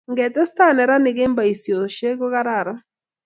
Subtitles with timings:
[0.11, 2.79] ngetesta neranik eng boisosheck ko kararan